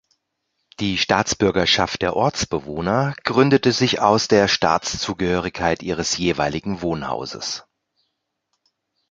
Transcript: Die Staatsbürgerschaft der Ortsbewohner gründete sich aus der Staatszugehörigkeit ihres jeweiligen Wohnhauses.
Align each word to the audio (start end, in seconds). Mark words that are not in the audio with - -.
Die 0.79 0.97
Staatsbürgerschaft 0.97 2.01
der 2.01 2.15
Ortsbewohner 2.15 3.13
gründete 3.23 3.71
sich 3.71 3.99
aus 4.01 4.27
der 4.27 4.47
Staatszugehörigkeit 4.47 5.83
ihres 5.83 6.17
jeweiligen 6.17 6.81
Wohnhauses. 6.81 7.65